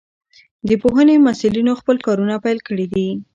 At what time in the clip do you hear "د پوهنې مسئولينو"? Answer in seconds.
0.67-1.71